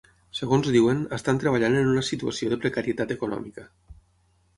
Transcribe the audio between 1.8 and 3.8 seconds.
en una situació de precarietat econòmica’.